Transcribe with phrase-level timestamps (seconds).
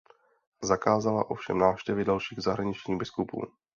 [0.63, 3.41] Zakázala ovšem návštěvy dalších zahraničních biskupů.